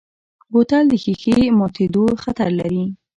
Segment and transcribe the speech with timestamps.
[0.51, 2.83] بوتل د ښیښې ماتیدو خطر لري.